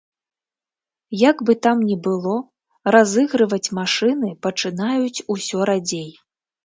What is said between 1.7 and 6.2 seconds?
ні было, разыгрываць машыны пачынаюць усё радзей.